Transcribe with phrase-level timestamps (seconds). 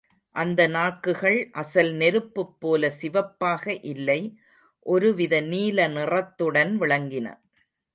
[0.35, 3.63] அந்த நாக்குகள் அசல் நெருப்புப் போல சிவப்பாக
[3.91, 4.19] இல்லை,
[4.85, 7.27] ஒரு வித நீல நிறத்துடன் விளங்கின.